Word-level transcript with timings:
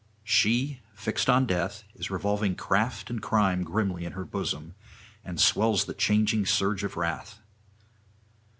She, 0.23 0.79
fixed 0.95 1.29
on 1.29 1.45
death, 1.45 1.83
is 1.93 2.09
revolving 2.09 2.55
craft 2.55 3.11
and 3.11 3.21
crime 3.21 3.61
grimly 3.63 4.03
in 4.03 4.13
her 4.13 4.25
bosom, 4.25 4.73
and 5.23 5.39
swells 5.39 5.85
the 5.85 5.93
changing 5.93 6.47
surge 6.47 6.83
of 6.83 6.97
wrath. 6.97 7.37